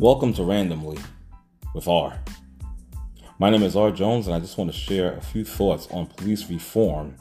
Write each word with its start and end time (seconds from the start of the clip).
Welcome 0.00 0.32
to 0.34 0.44
Randomly 0.44 0.96
with 1.74 1.88
R. 1.88 2.16
My 3.40 3.50
name 3.50 3.64
is 3.64 3.74
R. 3.74 3.90
Jones, 3.90 4.28
and 4.28 4.36
I 4.36 4.38
just 4.38 4.56
want 4.56 4.70
to 4.70 4.78
share 4.78 5.14
a 5.14 5.20
few 5.20 5.44
thoughts 5.44 5.88
on 5.90 6.06
police 6.06 6.48
reform 6.48 7.16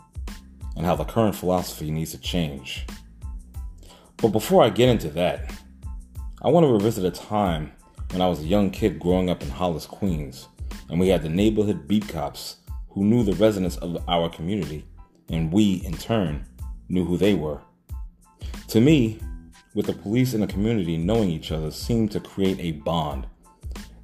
and 0.76 0.86
how 0.86 0.96
the 0.96 1.04
current 1.04 1.34
philosophy 1.34 1.90
needs 1.90 2.12
to 2.12 2.20
change. 2.20 2.86
But 4.18 4.28
before 4.28 4.62
I 4.64 4.70
get 4.70 4.90
into 4.90 5.10
that, 5.10 5.52
I 6.44 6.50
want 6.50 6.68
to 6.68 6.72
revisit 6.72 7.04
a 7.04 7.10
time 7.10 7.72
when 8.12 8.22
I 8.22 8.28
was 8.28 8.42
a 8.42 8.48
young 8.48 8.70
kid 8.70 9.00
growing 9.00 9.32
up 9.32 9.42
in 9.42 9.50
Hollis, 9.50 9.88
Queens, 9.88 10.48
and 10.88 11.00
we 11.00 11.08
had 11.08 11.24
the 11.24 11.30
neighborhood 11.30 11.88
beat 11.88 12.08
cops 12.08 12.58
who 12.90 13.04
knew 13.04 13.24
the 13.24 13.34
residents 13.34 13.78
of 13.78 14.08
our 14.08 14.30
community, 14.30 14.86
and 15.30 15.52
we, 15.52 15.82
in 15.84 15.94
turn, 15.94 16.46
knew 16.90 17.06
who 17.06 17.18
they 17.18 17.34
were. 17.34 17.60
To 18.68 18.80
me, 18.80 19.20
with 19.78 19.86
the 19.86 19.94
police 19.94 20.34
and 20.34 20.42
the 20.42 20.48
community 20.48 20.98
knowing 20.98 21.30
each 21.30 21.52
other 21.52 21.70
seemed 21.70 22.12
to 22.12 22.20
create 22.20 22.60
a 22.60 22.72
bond. 22.72 23.28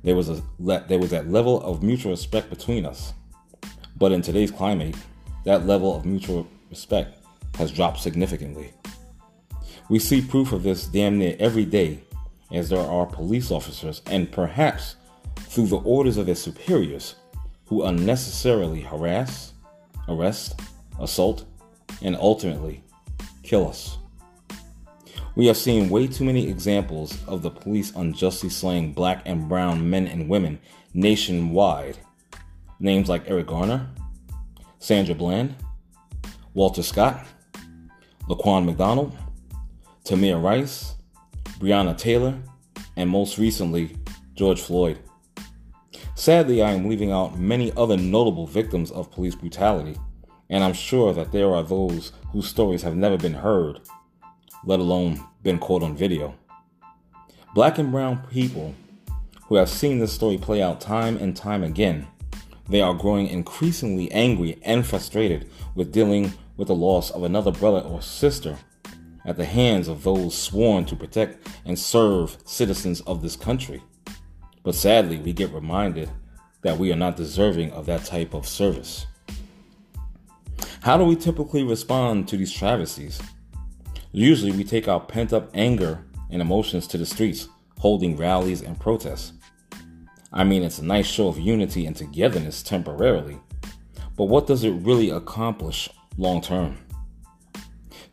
There 0.03 0.15
was 0.15 0.29
a 0.29 0.39
there 0.59 0.99
was 0.99 1.09
that 1.09 1.31
level 1.31 1.63
of 1.63 1.81
mutual 1.81 2.11
respect 2.11 2.51
between 2.51 2.85
us. 2.85 3.13
But 3.97 4.11
in 4.11 4.21
today's 4.21 4.51
climate, 4.51 4.95
that 5.45 5.65
level 5.65 5.97
of 5.97 6.05
mutual 6.05 6.47
respect 6.69 7.17
has 7.55 7.71
dropped 7.71 8.01
significantly. 8.01 8.71
We 9.89 9.97
see 9.97 10.21
proof 10.21 10.53
of 10.53 10.61
this 10.61 10.85
damn 10.85 11.17
near 11.17 11.35
every 11.39 11.65
day 11.65 12.03
as 12.51 12.69
there 12.69 12.79
are 12.79 13.07
police 13.07 13.49
officers 13.49 14.03
and 14.05 14.31
perhaps 14.31 14.97
through 15.37 15.67
the 15.67 15.77
orders 15.77 16.17
of 16.17 16.27
their 16.27 16.35
superiors 16.35 17.15
who 17.65 17.81
unnecessarily 17.81 18.81
harass, 18.81 19.53
arrest, 20.07 20.59
assault, 20.99 21.45
and 22.03 22.15
ultimately 22.15 22.83
kill 23.41 23.67
us. 23.67 23.97
We 25.35 25.47
have 25.47 25.57
seen 25.57 25.89
way 25.89 26.05
too 26.05 26.25
many 26.25 26.47
examples 26.47 27.17
of 27.25 27.41
the 27.41 27.49
police 27.49 27.91
unjustly 27.95 28.49
slaying 28.49 28.93
black 28.93 29.23
and 29.25 29.49
brown 29.49 29.89
men 29.89 30.05
and 30.05 30.29
women 30.29 30.59
nationwide. 30.93 31.97
Names 32.79 33.09
like 33.09 33.23
Eric 33.27 33.47
Garner, 33.47 33.89
Sandra 34.77 35.15
Bland, 35.15 35.55
Walter 36.53 36.83
Scott, 36.83 37.25
Laquan 38.29 38.65
McDonald, 38.65 39.17
Tamir 40.05 40.41
Rice, 40.41 40.95
Breonna 41.57 41.97
Taylor, 41.97 42.37
and 42.95 43.09
most 43.09 43.39
recently, 43.39 43.97
George 44.35 44.61
Floyd. 44.61 44.99
Sadly, 46.13 46.61
I 46.61 46.73
am 46.73 46.87
leaving 46.87 47.11
out 47.11 47.39
many 47.39 47.73
other 47.75 47.97
notable 47.97 48.45
victims 48.45 48.91
of 48.91 49.11
police 49.11 49.33
brutality, 49.33 49.97
and 50.51 50.63
I'm 50.63 50.73
sure 50.73 51.11
that 51.11 51.31
there 51.31 51.55
are 51.55 51.63
those 51.63 52.11
whose 52.31 52.47
stories 52.47 52.83
have 52.83 52.95
never 52.95 53.17
been 53.17 53.33
heard 53.33 53.79
let 54.65 54.79
alone 54.79 55.23
been 55.43 55.59
caught 55.59 55.83
on 55.83 55.95
video. 55.95 56.35
Black 57.53 57.77
and 57.77 57.91
brown 57.91 58.25
people 58.31 58.73
who 59.47 59.55
have 59.55 59.69
seen 59.69 59.99
this 59.99 60.13
story 60.13 60.37
play 60.37 60.61
out 60.61 60.81
time 60.81 61.17
and 61.17 61.35
time 61.35 61.63
again, 61.63 62.07
they 62.69 62.81
are 62.81 62.93
growing 62.93 63.27
increasingly 63.27 64.11
angry 64.11 64.57
and 64.63 64.85
frustrated 64.85 65.49
with 65.75 65.91
dealing 65.91 66.33
with 66.57 66.67
the 66.67 66.75
loss 66.75 67.11
of 67.11 67.23
another 67.23 67.51
brother 67.51 67.79
or 67.87 68.01
sister 68.01 68.57
at 69.25 69.37
the 69.37 69.45
hands 69.45 69.87
of 69.87 70.03
those 70.03 70.35
sworn 70.35 70.85
to 70.85 70.95
protect 70.95 71.47
and 71.65 71.77
serve 71.77 72.37
citizens 72.45 73.01
of 73.01 73.21
this 73.21 73.35
country. 73.35 73.81
But 74.63 74.75
sadly, 74.75 75.17
we 75.17 75.33
get 75.33 75.51
reminded 75.51 76.09
that 76.61 76.77
we 76.77 76.91
are 76.91 76.97
not 76.97 77.17
deserving 77.17 77.71
of 77.71 77.85
that 77.87 78.05
type 78.05 78.33
of 78.33 78.47
service. 78.47 79.05
How 80.81 80.97
do 80.97 81.03
we 81.03 81.15
typically 81.15 81.63
respond 81.63 82.27
to 82.29 82.37
these 82.37 82.51
travesties? 82.51 83.21
Usually, 84.15 84.51
we 84.51 84.63
take 84.63 84.87
our 84.87 84.99
pent 84.99 85.33
up 85.33 85.49
anger 85.55 86.05
and 86.29 86.39
emotions 86.39 86.85
to 86.87 86.99
the 86.99 87.05
streets, 87.05 87.47
holding 87.79 88.15
rallies 88.15 88.61
and 88.61 88.79
protests. 88.79 89.33
I 90.31 90.43
mean, 90.43 90.61
it's 90.61 90.77
a 90.77 90.85
nice 90.85 91.07
show 91.07 91.27
of 91.27 91.39
unity 91.39 91.87
and 91.87 91.95
togetherness 91.95 92.61
temporarily, 92.61 93.39
but 94.15 94.25
what 94.25 94.45
does 94.45 94.63
it 94.63 94.69
really 94.69 95.09
accomplish 95.09 95.89
long 96.17 96.41
term? 96.41 96.77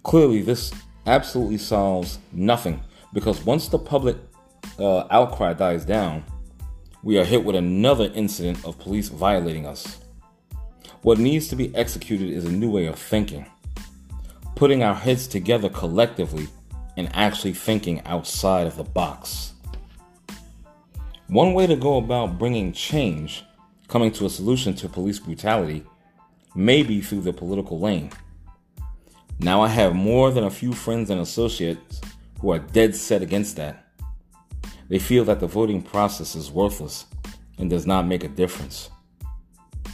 Clearly, 0.02 0.40
this 0.40 0.72
absolutely 1.06 1.58
solves 1.58 2.18
nothing 2.32 2.80
because 3.12 3.44
once 3.44 3.68
the 3.68 3.78
public 3.78 4.16
uh, 4.78 5.04
outcry 5.10 5.52
dies 5.52 5.84
down, 5.84 6.24
we 7.02 7.18
are 7.18 7.24
hit 7.24 7.44
with 7.44 7.56
another 7.56 8.10
incident 8.14 8.64
of 8.64 8.78
police 8.78 9.10
violating 9.10 9.66
us. 9.66 9.98
What 11.02 11.18
needs 11.18 11.48
to 11.48 11.56
be 11.56 11.74
executed 11.76 12.30
is 12.30 12.46
a 12.46 12.52
new 12.52 12.70
way 12.70 12.86
of 12.86 12.98
thinking 12.98 13.44
putting 14.60 14.82
our 14.82 14.94
heads 14.94 15.26
together 15.26 15.70
collectively 15.70 16.46
and 16.98 17.08
actually 17.14 17.54
thinking 17.54 18.02
outside 18.04 18.66
of 18.66 18.76
the 18.76 18.84
box. 18.84 19.54
One 21.28 21.54
way 21.54 21.66
to 21.66 21.76
go 21.76 21.96
about 21.96 22.38
bringing 22.38 22.74
change, 22.74 23.42
coming 23.88 24.12
to 24.12 24.26
a 24.26 24.28
solution 24.28 24.74
to 24.74 24.86
police 24.86 25.18
brutality, 25.18 25.82
may 26.54 26.82
be 26.82 27.00
through 27.00 27.22
the 27.22 27.32
political 27.32 27.80
lane. 27.80 28.10
Now, 29.38 29.62
I 29.62 29.68
have 29.68 29.94
more 29.94 30.30
than 30.30 30.44
a 30.44 30.50
few 30.50 30.74
friends 30.74 31.08
and 31.08 31.22
associates 31.22 32.02
who 32.42 32.50
are 32.52 32.58
dead 32.58 32.94
set 32.94 33.22
against 33.22 33.56
that. 33.56 33.86
They 34.90 34.98
feel 34.98 35.24
that 35.24 35.40
the 35.40 35.46
voting 35.46 35.80
process 35.80 36.36
is 36.36 36.50
worthless 36.50 37.06
and 37.56 37.70
does 37.70 37.86
not 37.86 38.06
make 38.06 38.24
a 38.24 38.28
difference. 38.28 38.90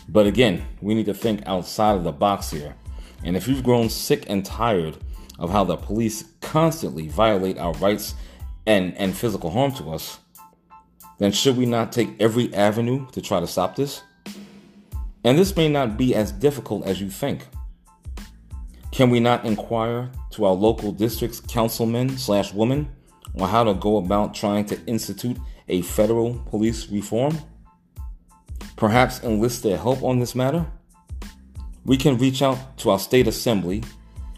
But 0.09 0.27
again, 0.27 0.67
we 0.81 0.95
need 0.95 1.07
to 1.07 1.15
think 1.15 1.45
outside 1.47 1.95
of 1.95 2.03
the 2.03 2.11
box 2.11 2.51
here 2.51 2.75
and 3.25 3.37
if 3.37 3.49
you've 3.49 3.65
grown 3.65 3.89
sick 3.89 4.25
and 4.29 4.45
tired 4.45 4.97
of 5.39 5.51
how 5.51 5.65
the 5.65 5.77
police 5.77 6.25
constantly 6.41 7.09
violate 7.09 7.59
our 7.59 7.73
rights 7.75 8.15
and, 8.67 8.97
and 8.97 9.17
physical 9.17 9.51
harm 9.51 9.73
to 9.73 9.91
us, 9.91 10.19
then 11.19 11.33
should 11.33 11.57
we 11.57 11.67
not 11.67 11.93
take 11.93 12.11
every 12.21 12.53
avenue 12.55 13.07
to 13.13 13.21
try 13.21 13.41
to 13.41 13.47
stop 13.47 13.77
this? 13.77 14.03
And 15.25 15.39
this 15.39 15.57
may 15.57 15.69
not 15.69 15.97
be 15.97 16.15
as 16.15 16.31
difficult 16.31 16.87
as 16.87 17.01
you 17.01 17.11
think. 17.11 17.47
Can 18.93 19.11
we 19.11 19.21
not 19.21 19.45
inquire 19.45 20.11
to 20.31 20.45
our 20.45 20.55
local 20.55 20.93
district's 20.93 21.41
councilmen 21.41 22.17
slash 22.17 22.53
women 22.53 22.89
on 23.39 23.49
how 23.49 23.65
to 23.65 23.75
go 23.75 23.99
about 23.99 24.35
trying 24.35 24.65
to 24.67 24.81
institute 24.87 25.37
a 25.69 25.83
federal 25.83 26.35
police 26.51 26.89
reform? 26.89 27.39
Perhaps 28.77 29.23
enlist 29.23 29.63
their 29.63 29.77
help 29.77 30.03
on 30.03 30.19
this 30.19 30.35
matter? 30.35 30.67
We 31.87 31.97
can 31.97 32.19
reach 32.19 32.43
out 32.43 32.77
to 32.79 32.91
our 32.91 32.99
state 32.99 33.29
assembly 33.29 33.85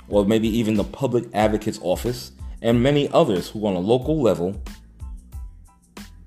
or 0.09 0.27
maybe 0.27 0.49
even 0.49 0.75
the 0.75 0.85
public 0.85 1.25
advocate's 1.33 1.81
office 1.83 2.33
and 2.61 2.83
many 2.83 3.09
others 3.11 3.49
who 3.49 3.67
on 3.67 3.75
a 3.75 3.81
local 3.81 4.21
level. 4.21 4.63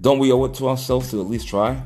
Don't 0.02 0.18
we 0.18 0.32
owe 0.32 0.46
it 0.46 0.56
to 0.56 0.68
ourselves 0.68 1.12
to 1.12 1.22
at 1.22 1.28
least 1.28 1.48
try? 1.48 1.80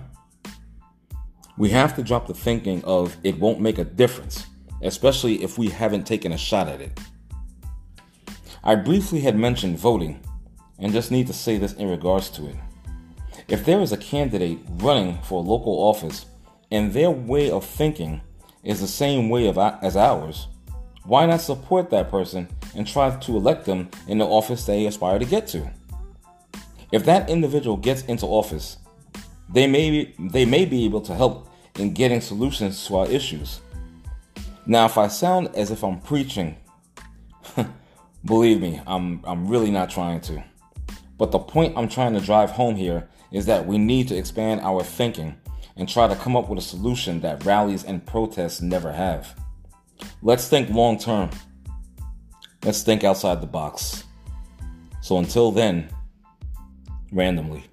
We 1.58 1.70
have 1.72 1.98
to 1.98 2.04
drop 2.04 2.28
the 2.28 2.34
thinking 2.34 2.82
of 2.86 3.18
it 3.24 3.38
won't 3.38 3.60
make 3.60 3.78
a 3.78 3.84
difference, 3.84 4.46
especially 4.82 5.44
if 5.44 5.58
we 5.58 5.68
haven't 5.68 6.08
taken 6.08 6.32
a 6.32 6.38
shot 6.38 6.70
at 6.70 6.80
it. 6.80 6.98
I 8.64 8.76
briefly 8.76 9.20
had 9.20 9.38
mentioned 9.38 9.78
voting 9.78 10.22
and 10.80 10.94
just 10.94 11.12
need 11.12 11.28
to 11.28 11.34
say 11.34 11.58
this 11.58 11.74
in 11.74 11.90
regards 11.90 12.30
to 12.32 12.48
it. 12.48 12.56
If 13.50 13.66
there 13.66 13.82
is 13.82 13.92
a 13.92 13.98
candidate 13.98 14.60
running 14.78 15.22
for 15.24 15.40
a 15.40 15.48
local 15.48 15.74
office 15.74 16.26
and 16.72 16.94
their 16.94 17.12
way 17.12 17.52
of 17.52 17.66
thinking 17.66 18.22
is 18.66 18.82
the 18.82 18.88
same 18.88 19.30
way 19.30 19.48
of, 19.48 19.58
as 19.58 19.96
ours, 19.96 20.48
why 21.06 21.26
not 21.28 21.40
support 21.40 21.92
that 21.92 22.10
person 22.10 22.48
and 22.76 22.86
try 22.86 23.16
to 23.16 23.38
elect 23.38 23.66
them 23.66 23.90
in 24.08 24.18
the 24.18 24.26
office 24.26 24.66
they 24.66 24.88
aspire 24.88 25.20
to 25.20 25.26
get 25.26 25.48
to? 25.48 25.72
If 26.92 27.06
that 27.06 27.30
individual 27.30 27.78
gets 27.78 28.02
into 28.04 28.26
office, 28.26 28.78
they 29.50 29.68
may 29.68 29.92
be, 29.92 30.16
they 30.32 30.46
may 30.46 30.66
be 30.66 30.86
able 30.86 31.02
to 31.02 31.14
help 31.14 31.48
in 31.78 31.94
getting 31.94 32.22
solutions 32.22 32.86
to 32.88 32.98
our 32.98 33.08
issues. 33.08 33.62
Now, 34.66 34.86
if 34.86 34.98
I 34.98 35.08
sound 35.08 35.50
as 35.56 35.70
if 35.70 35.84
I'm 35.84 36.00
preaching, 36.00 36.56
believe 38.26 38.60
me, 38.60 38.82
I'm 38.88 39.22
I'm 39.26 39.48
really 39.48 39.70
not 39.70 39.92
trying 39.92 40.22
to. 40.22 40.44
But 41.18 41.32
the 41.32 41.40
point 41.40 41.78
I'm 41.78 41.88
trying 41.88 42.14
to 42.14 42.20
drive 42.20 42.52
home 42.52 42.76
here 42.76 43.08
is 43.32 43.46
that 43.46 43.68
we 43.68 43.78
need 43.78 44.08
to 44.08 44.16
expand 44.16 44.62
our 44.62 44.84
thinking 44.84 45.36
and 45.78 45.90
try 45.90 46.08
to 46.08 46.16
come 46.16 46.36
up 46.36 46.50
with 46.50 46.60
a 46.60 46.62
solution 46.62 47.22
that 47.22 47.46
rallies 47.46 47.84
and 47.84 48.06
protests 48.06 48.62
never 48.62 48.92
have. 48.92 49.36
Let's 50.22 50.48
think 50.48 50.70
long 50.70 50.98
term. 50.98 51.30
Let's 52.64 52.84
think 52.84 53.04
outside 53.04 53.42
the 53.42 53.48
box. 53.48 54.04
So 55.02 55.18
until 55.18 55.52
then, 55.52 55.90
randomly. 57.12 57.64